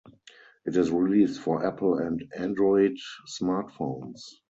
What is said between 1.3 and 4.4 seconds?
for Apple and Android smartphones.